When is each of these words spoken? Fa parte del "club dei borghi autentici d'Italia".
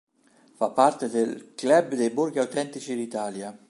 Fa 0.55 0.71
parte 0.71 1.09
del 1.09 1.53
"club 1.53 1.93
dei 1.93 2.09
borghi 2.09 2.39
autentici 2.39 2.95
d'Italia". 2.95 3.55